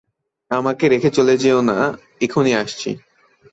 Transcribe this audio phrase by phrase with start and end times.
[0.51, 1.77] আমাকে রেখে চলে যেও না,
[2.21, 2.89] এখুনি আসছি।